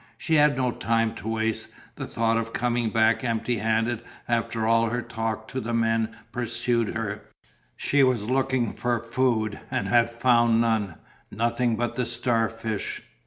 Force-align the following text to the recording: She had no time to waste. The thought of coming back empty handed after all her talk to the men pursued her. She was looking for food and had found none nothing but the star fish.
She 0.17 0.33
had 0.33 0.57
no 0.57 0.71
time 0.71 1.13
to 1.17 1.27
waste. 1.27 1.67
The 1.95 2.07
thought 2.07 2.35
of 2.35 2.53
coming 2.53 2.89
back 2.89 3.23
empty 3.23 3.59
handed 3.59 4.01
after 4.27 4.65
all 4.65 4.89
her 4.89 5.03
talk 5.03 5.47
to 5.49 5.61
the 5.61 5.75
men 5.75 6.15
pursued 6.31 6.95
her. 6.95 7.21
She 7.77 8.01
was 8.01 8.27
looking 8.27 8.73
for 8.73 8.99
food 8.99 9.59
and 9.69 9.87
had 9.87 10.09
found 10.09 10.59
none 10.59 10.95
nothing 11.29 11.75
but 11.75 11.95
the 11.97 12.07
star 12.07 12.49
fish. 12.49 13.03